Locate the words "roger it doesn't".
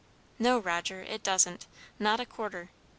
0.57-1.67